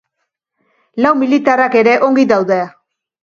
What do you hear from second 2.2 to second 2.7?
daude.